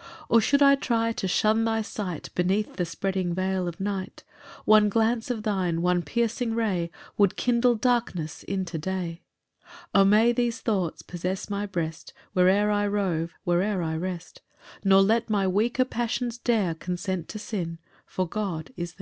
[0.00, 4.24] 9 Or should I try to shun thy sight Beneath the spreading veil of night,
[4.64, 9.20] One glance of thine, one piercing ray, Would kindle darkness into day.
[9.92, 14.40] 10 "O may these thoughts possess my breast, "Where'er I rove, where'er I rest!
[14.82, 19.00] "Nor let my weaker passions dare "Consent to sin, for God is there."